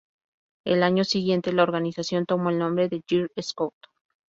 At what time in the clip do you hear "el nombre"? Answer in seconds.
2.49-2.89